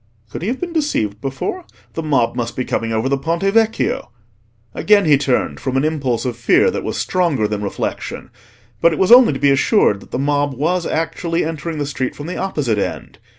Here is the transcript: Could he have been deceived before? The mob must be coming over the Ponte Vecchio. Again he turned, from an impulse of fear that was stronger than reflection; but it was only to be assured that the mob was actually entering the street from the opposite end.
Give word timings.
Could 0.31 0.41
he 0.41 0.47
have 0.47 0.59
been 0.59 0.73
deceived 0.73 1.21
before? 1.21 1.63
The 1.93 2.01
mob 2.01 2.35
must 2.35 2.55
be 2.55 2.65
coming 2.65 2.91
over 2.91 3.07
the 3.07 3.19
Ponte 3.19 3.43
Vecchio. 3.43 4.09
Again 4.73 5.05
he 5.05 5.15
turned, 5.15 5.59
from 5.59 5.77
an 5.77 5.83
impulse 5.85 6.25
of 6.25 6.35
fear 6.35 6.71
that 6.71 6.83
was 6.83 6.97
stronger 6.97 7.47
than 7.47 7.61
reflection; 7.61 8.31
but 8.81 8.93
it 8.93 8.97
was 8.97 9.11
only 9.11 9.33
to 9.33 9.37
be 9.39 9.51
assured 9.51 9.99
that 9.99 10.09
the 10.09 10.17
mob 10.17 10.55
was 10.55 10.87
actually 10.87 11.45
entering 11.45 11.77
the 11.77 11.85
street 11.85 12.15
from 12.15 12.25
the 12.25 12.35
opposite 12.37 12.79
end. 12.79 13.19